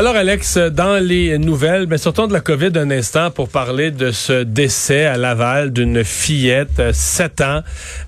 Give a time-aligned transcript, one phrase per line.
[0.00, 4.12] Alors Alex, dans les nouvelles, mais sortons de la COVID un instant pour parler de
[4.12, 7.60] ce décès à Laval d'une fillette, 7 ans.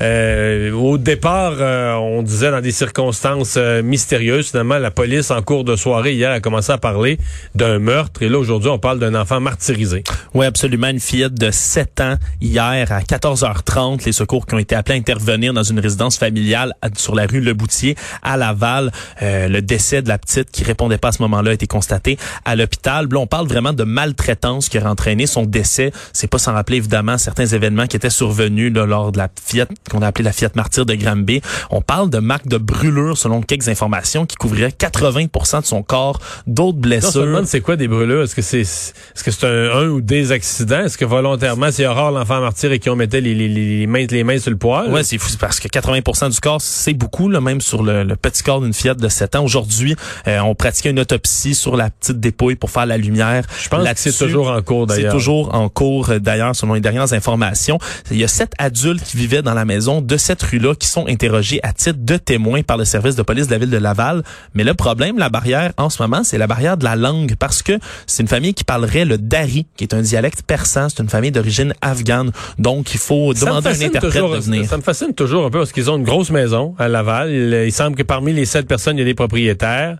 [0.00, 4.50] Euh, au départ, euh, on disait dans des circonstances euh, mystérieuses.
[4.50, 7.18] Finalement, la police en cours de soirée hier a commencé à parler
[7.56, 8.22] d'un meurtre.
[8.22, 10.04] Et là, aujourd'hui, on parle d'un enfant martyrisé.
[10.32, 10.90] Oui, absolument.
[10.90, 14.06] Une fillette de 7 ans hier à 14h30.
[14.06, 17.40] Les secours qui ont été appelés à intervenir dans une résidence familiale sur la rue
[17.40, 18.92] Le Boutier à Laval.
[19.20, 22.56] le décès de la petite qui répondait pas à ce moment-là a été constaté à
[22.56, 23.08] l'hôpital.
[23.10, 25.92] Là, on parle vraiment de maltraitance qui a entraîné son décès.
[26.12, 30.02] C'est pas sans rappeler évidemment certains événements qui étaient survenus lors de la Fiat qu'on
[30.02, 31.40] a appelée la Fiat martyr de Granby.
[31.70, 36.20] On parle de marques de brûlures selon quelques informations qui couvriraient 80% de son corps,
[36.46, 37.24] d'autres blessures.
[37.24, 38.24] Non, c'est quoi des brûlures?
[38.24, 40.84] Est-ce que c'est est-ce que c'est un, ou des accidents?
[40.84, 44.04] Est-ce que volontairement c'est rare l'enfant martyr et qui ont mettait les, les, les, mains
[44.10, 44.90] les mains sur le poil?
[44.90, 48.42] Ouais, c'est fou parce que 80% du corps c'est beaucoup là même sur le, petit
[48.42, 49.44] corps d'une fillette de 7 ans.
[49.44, 49.96] Aujourd'hui,
[50.28, 53.44] euh, on pratiquait une autopsie sur la petite dépouille pour faire la lumière.
[53.62, 55.12] Je pense que c'est toujours en cours d'ailleurs.
[55.12, 57.78] C'est toujours en cours euh, d'ailleurs selon les dernières informations.
[58.10, 61.06] Il y a sept adultes qui vivaient dans la maison de cette rue-là qui sont
[61.06, 64.22] interrogés à titre de témoins par le service de police de la ville de Laval.
[64.54, 67.62] Mais le problème, la barrière en ce moment, c'est la barrière de la langue parce
[67.62, 70.88] que c'est une famille qui parlerait le dari, qui est un dialecte persan.
[70.88, 72.30] C'est une famille d'origine afghane.
[72.58, 74.66] Donc, il faut demander à un interprète de venir.
[74.66, 77.30] Ça me fascine toujours un peu parce qu'ils ont une grosse maison à Laval.
[77.30, 79.98] Il, semble que parmi les sept personnes, il y a des propriétaires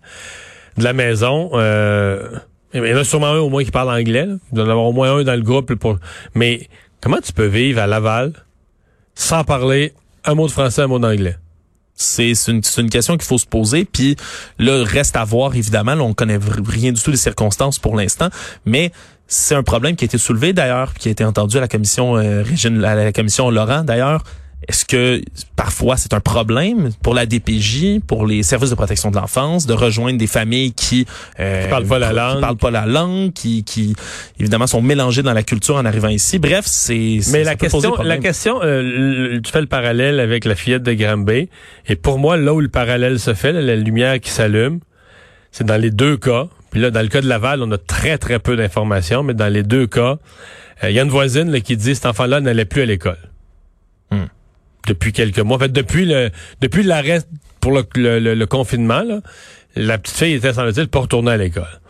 [0.80, 1.50] de la maison.
[1.54, 2.28] Euh,
[2.74, 4.26] il y en a sûrement un au moins qui parle anglais.
[4.28, 5.74] Il doit y en avoir au moins un dans le groupe.
[5.74, 5.98] Pour...
[6.34, 6.68] Mais
[7.00, 8.32] comment tu peux vivre à Laval
[9.14, 9.92] sans parler
[10.24, 11.36] un mot de français, un mot d'anglais?
[11.94, 13.84] C'est une, une, question qu'il faut se poser.
[13.84, 14.16] Puis
[14.58, 15.94] là, reste à voir, évidemment.
[15.94, 18.30] Là, on connaît rien du tout des circonstances pour l'instant.
[18.64, 18.90] Mais
[19.26, 22.16] c'est un problème qui a été soulevé d'ailleurs, qui a été entendu à la commission
[22.16, 22.42] euh,
[22.84, 24.24] à la commission Laurent d'ailleurs.
[24.68, 25.22] Est-ce que
[25.56, 29.72] parfois c'est un problème pour la DPJ, pour les services de protection de l'enfance, de
[29.72, 31.06] rejoindre des familles qui,
[31.38, 33.96] euh, parlent pas la langue, qui parlent pas la langue, qui, qui
[34.38, 36.38] évidemment sont mélangées dans la culture en arrivant ici?
[36.38, 37.20] Bref, c'est.
[37.32, 41.48] Mais la question, la question, euh, tu fais le parallèle avec la fillette de Granby,
[41.88, 44.80] et pour moi là où le parallèle se fait, la lumière qui s'allume,
[45.52, 46.48] c'est dans les deux cas.
[46.70, 49.52] Puis là, dans le cas de Laval, on a très très peu d'informations, mais dans
[49.52, 50.18] les deux cas,
[50.84, 53.18] euh, il y a une voisine là, qui dit cet enfant-là n'allait plus à l'école.
[54.86, 55.56] Depuis quelques mois.
[55.56, 56.30] En fait, depuis le
[56.60, 57.20] depuis l'arrêt
[57.60, 59.02] pour le, le, confinement,
[59.76, 61.80] la petite fille était, semble-t-il, pas retournée à l'école.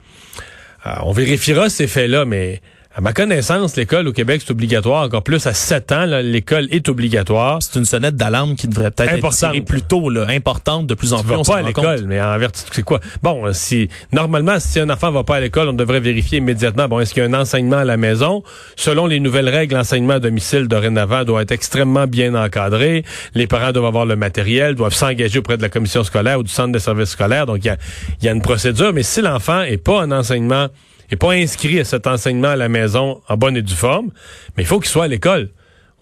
[1.03, 2.61] on vérifiera ces faits-là, mais
[2.93, 5.05] à ma connaissance, l'école au Québec, c'est obligatoire.
[5.05, 7.63] Encore plus à 7 ans, l'école est obligatoire.
[7.63, 11.13] C'est une sonnette d'alarme qui devrait peut-être être tirée plus tôt, là, importante de plus
[11.13, 11.37] en plus.
[11.37, 12.99] Vas pas à l'école, mais en vertu, c'est quoi?
[13.23, 16.89] Bon, si normalement, si un enfant va pas à l'école, on devrait vérifier immédiatement.
[16.89, 18.43] Bon, est-ce qu'il y a un enseignement à la maison?
[18.75, 23.05] Selon les nouvelles règles, l'enseignement à domicile dorénavant doit être extrêmement bien encadré.
[23.35, 26.51] Les parents doivent avoir le matériel, doivent s'engager auprès de la commission scolaire ou du
[26.51, 27.47] centre de services scolaires.
[27.47, 27.77] Donc, il y a,
[28.21, 28.93] y a une procédure.
[28.93, 30.67] Mais si l'enfant est pas en enseignement
[31.11, 34.11] n'est pas inscrit à cet enseignement à la maison en bonne et due forme,
[34.57, 35.51] mais il faut qu'il soit à l'école.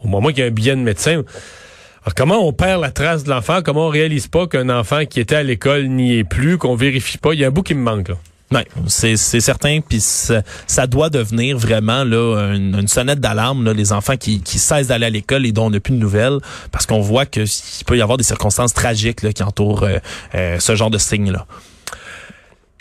[0.03, 1.23] Au moment qu'il y a un billet de médecin.
[2.03, 3.61] Alors, comment on perd la trace de l'enfant?
[3.65, 7.19] Comment on réalise pas qu'un enfant qui était à l'école n'y est plus, qu'on vérifie
[7.19, 7.35] pas?
[7.35, 8.15] Il y a un bout qui me manque, là.
[8.51, 14.41] Oui, c'est certain, puis ça, doit devenir vraiment là une, sonnette d'alarme, les enfants qui,
[14.47, 16.39] cessent d'aller à l'école et dont on n'a plus de nouvelles,
[16.73, 17.45] parce qu'on voit qu'il
[17.87, 19.99] peut y avoir des circonstances tragiques là, qui entourent euh,
[20.35, 21.47] euh, ce genre de signes-là.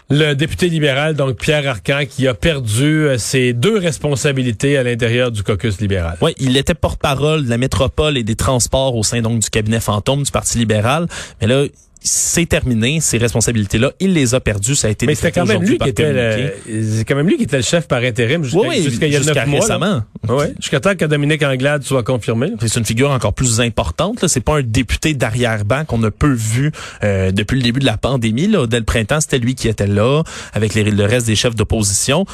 [0.09, 5.31] Le député libéral, donc Pierre Arcan, qui a perdu euh, ses deux responsabilités à l'intérieur
[5.31, 6.17] du caucus libéral.
[6.21, 9.81] Oui, il était porte-parole de la métropole et des transports au sein donc du cabinet
[9.81, 11.07] fantôme du Parti libéral.
[11.41, 11.65] Mais là,
[12.01, 13.91] c'est terminé, ces responsabilités-là.
[13.99, 14.75] Il les a perdues.
[14.75, 17.43] Ça a été Mais c'était quand même lui qui était le, quand même lui qui
[17.43, 19.59] était le chef par intérim jusqu'à oui, jusqu'à il y a neuf mois.
[19.59, 20.03] récemment.
[20.29, 22.51] Oui, jusqu'à temps que Dominique Anglade soit confirmé.
[22.61, 24.27] C'est une figure encore plus importante.
[24.27, 26.71] C'est pas un député d'arrière-ban qu'on a peu vu
[27.03, 28.47] euh, depuis le début de la pandémie.
[28.47, 28.67] Là.
[28.67, 30.23] Dès le printemps, c'était lui qui était là
[30.53, 32.25] avec les, le reste des chefs d'opposition.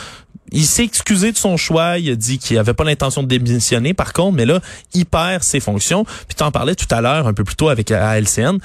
[0.51, 1.97] Il s'est excusé de son choix.
[1.97, 3.93] Il a dit qu'il avait pas l'intention de démissionner.
[3.93, 4.59] Par contre, mais là,
[4.93, 6.03] il perd ses fonctions.
[6.03, 8.57] Puis tu en parlais tout à l'heure, un peu plus tôt avec ALCN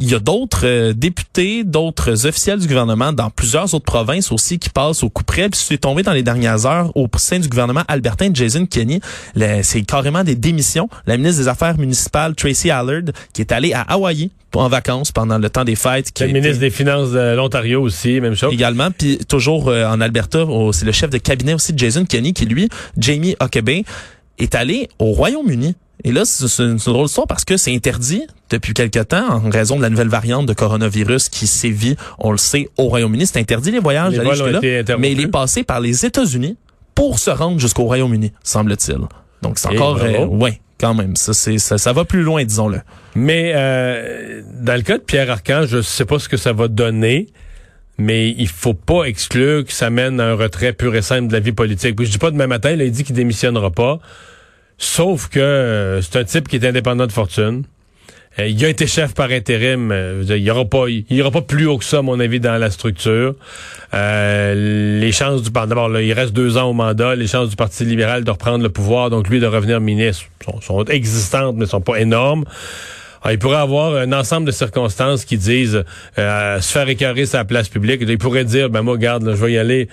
[0.00, 4.58] il y a d'autres euh, députés, d'autres officiels du gouvernement dans plusieurs autres provinces aussi
[4.58, 5.48] qui passent au coup près.
[5.48, 9.00] Puis c'est tombé dans les dernières heures au sein du gouvernement albertain, Jason Kenney.
[9.62, 10.88] C'est carrément des démissions.
[11.06, 15.38] La ministre des Affaires municipales, Tracy Allard, qui est allée à Hawaï en vacances pendant
[15.38, 16.18] le temps des fêtes.
[16.20, 18.52] le ministre des Finances de l'Ontario aussi, même chose.
[18.52, 22.32] Également, puis toujours euh, en Alberta, c'est le chef de cabinet aussi de Jason Kenney
[22.32, 23.84] qui, lui, Jamie Huckabee,
[24.38, 25.74] est allé au Royaume-Uni
[26.04, 29.76] et là, c'est une, drôle d'histoire parce que c'est interdit depuis quelque temps en raison
[29.76, 33.26] de la nouvelle variante de coronavirus qui sévit, on le sait, au Royaume-Uni.
[33.26, 36.56] C'est interdit les voyages les là, mais il est passé par les États-Unis
[36.94, 38.98] pour se rendre jusqu'au Royaume-Uni, semble-t-il.
[39.42, 42.80] Donc c'est encore, euh, ouais, quand même, ça, c'est, ça, ça va plus loin, disons-le.
[43.14, 46.68] Mais euh, dans le cas de Pierre Arcan, je sais pas ce que ça va
[46.68, 47.26] donner
[48.00, 51.32] mais il faut pas exclure que ça mène à un retrait pur et simple de
[51.32, 52.00] la vie politique.
[52.00, 53.98] je dis pas demain matin, il a dit qu'il démissionnera pas.
[54.78, 57.64] Sauf que euh, c'est un type qui est indépendant de fortune.
[58.38, 59.90] Euh, il a été chef par intérim.
[59.90, 62.20] Euh, il n'y aura pas, il y aura pas plus haut que ça, à mon
[62.20, 63.34] avis, dans la structure.
[63.92, 67.16] les chances du d'abord, il reste deux ans au mandat.
[67.16, 70.60] Les chances du Parti libéral de reprendre le pouvoir, donc lui de revenir ministre, sont,
[70.60, 72.44] sont existantes, mais sont pas énormes.
[73.24, 75.82] Ah, il pourrait avoir un ensemble de circonstances qui disent
[76.16, 78.00] se faire écœurer sa place publique.
[78.06, 79.88] Il pourrait dire, ben moi, garde, je vais y aller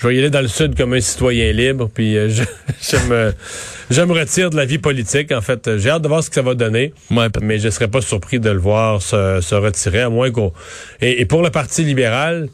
[0.00, 2.42] je vais y aller dans le sud comme un citoyen libre, puis euh, je,
[3.90, 5.30] je, me, retire de la vie politique.
[5.30, 6.94] En fait, j'ai hâte de voir ce que ça va donner,
[7.42, 10.52] mais je serais pas surpris de le voir se, retirer, à moins qu'on...
[11.02, 12.48] Et, pour le Parti libéral,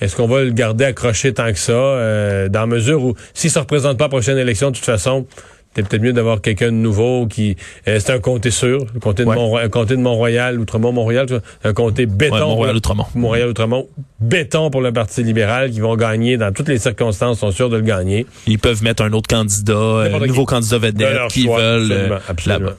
[0.00, 3.58] est-ce qu'on va le garder accroché tant que ça, euh, dans mesure où, s'il se
[3.58, 5.26] représente pas à la prochaine élection, de toute façon,
[5.74, 7.56] c'est peut-être mieux d'avoir quelqu'un de nouveau qui
[7.88, 11.26] euh, c'est un comté sûr, le comté de Mont un comté de Mont-Royal, Outremont, Montréal,
[11.64, 13.88] un comté béton, Montréal, Outremont, Montréal, Outremont,
[14.20, 17.76] béton pour le Parti libéral qui vont gagner dans toutes les circonstances, sont sûrs de
[17.76, 18.26] le gagner.
[18.46, 22.70] Ils peuvent mettre un autre candidat, un nouveau candidat vedette qui veulent absolument, absolument.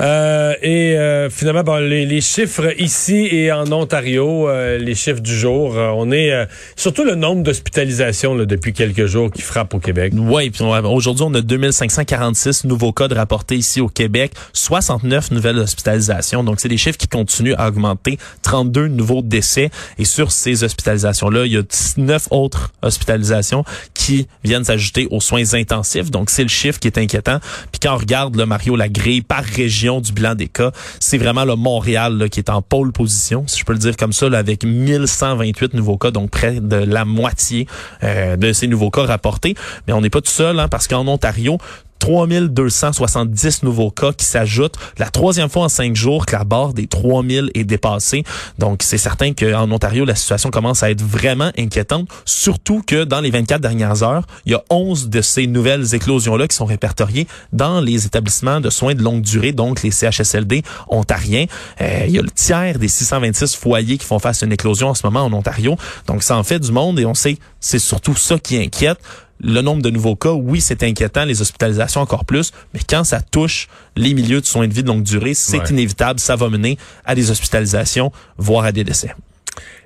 [0.00, 5.36] Euh, et euh, finalement, bon, les, chiffres ici et en Ontario, euh, les chiffres du
[5.36, 6.46] jour, on est
[6.76, 10.12] surtout le nombre d'hospitalisations depuis quelques jours qui frappe au Québec.
[10.16, 10.52] Oui,
[10.84, 16.44] aujourd'hui, on a 2546 nouveaux cas de rapportés ici au Québec, 69 nouvelles hospitalisations.
[16.44, 19.70] Donc, c'est des chiffres qui continuent à augmenter, 32 nouveaux décès.
[19.98, 23.64] Et sur ces hospitalisations-là, il y a 19 autres hospitalisations
[23.94, 26.10] qui viennent s'ajouter aux soins intensifs.
[26.10, 27.38] Donc, c'est le chiffre qui est inquiétant.
[27.72, 30.72] Puis quand on regarde, le Mario, la grille par région du bilan des cas.
[31.00, 34.12] C'est vraiment le Montréal qui est en pôle position, si je peux le dire comme
[34.12, 37.66] ça, avec 1128 nouveaux cas, donc près de la moitié
[38.02, 39.54] euh, de ces nouveaux cas rapportés.
[39.86, 41.58] Mais on n'est pas tout seul, hein, parce qu'en Ontario,
[41.98, 44.76] 3270 nouveaux cas qui s'ajoutent.
[44.98, 48.24] La troisième fois en cinq jours que la barre des 3000 est dépassée.
[48.58, 53.20] Donc, c'est certain qu'en Ontario, la situation commence à être vraiment inquiétante, surtout que dans
[53.20, 57.26] les 24 dernières heures, il y a 11 de ces nouvelles éclosions-là qui sont répertoriées
[57.52, 61.46] dans les établissements de soins de longue durée, donc les CHSLD ontariens.
[61.80, 64.88] Euh, il y a le tiers des 626 foyers qui font face à une éclosion
[64.88, 65.76] en ce moment en Ontario.
[66.06, 68.98] Donc, ça en fait du monde et on sait, c'est surtout ça qui inquiète
[69.40, 73.20] le nombre de nouveaux cas, oui, c'est inquiétant, les hospitalisations encore plus, mais quand ça
[73.20, 76.78] touche les milieux de soins de vie de longue durée, c'est inévitable, ça va mener
[77.04, 79.14] à des hospitalisations, voire à des décès.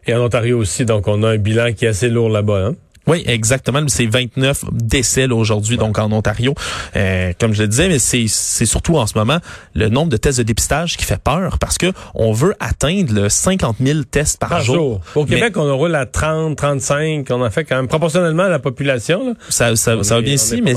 [0.06, 2.66] Et en Ontario aussi, donc on a un bilan qui est assez lourd là-bas.
[2.66, 2.74] Hein?
[3.06, 3.80] Oui, exactement.
[3.88, 6.54] C'est 29 décès aujourd'hui, donc en Ontario.
[6.96, 9.38] Euh, comme je le disais, mais c'est surtout en ce moment
[9.74, 13.28] le nombre de tests de dépistage qui fait peur parce que on veut atteindre le
[13.28, 15.00] 50 000 tests par, jour.
[15.14, 17.26] Au Québec, on roule à 30, 35.
[17.30, 19.34] On a fait quand même proportionnellement à la population.
[19.48, 20.74] Ça, ça, va bien ici, mais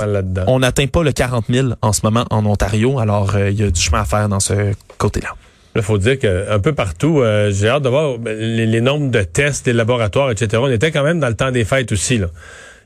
[0.47, 2.99] on n'atteint pas le 40 000 en ce moment en Ontario.
[2.99, 5.35] Alors, euh, il y a du chemin à faire dans ce côté-là.
[5.75, 9.21] Il faut dire qu'un peu partout, euh, j'ai hâte de voir ben, les, nombres de
[9.21, 10.61] tests, des laboratoires, etc.
[10.63, 12.17] On était quand même dans le temps des fêtes aussi.
[12.17, 12.27] Là.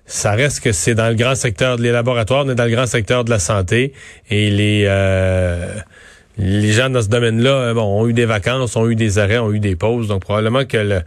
[0.07, 2.87] Ça reste que c'est dans le grand secteur des laboratoires, on est dans le grand
[2.87, 3.93] secteur de la santé.
[4.31, 5.75] Et les euh,
[6.39, 9.37] les gens dans ce domaine-là euh, bon, ont eu des vacances, ont eu des arrêts,
[9.37, 10.07] ont eu des pauses.
[10.07, 11.01] Donc probablement que le,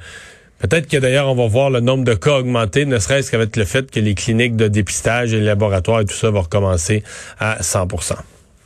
[0.63, 3.65] Peut-être que d'ailleurs, on va voir le nombre de cas augmenter, ne serait-ce qu'avec le
[3.65, 7.03] fait que les cliniques de dépistage et les laboratoires et tout ça vont recommencer
[7.41, 7.89] à 100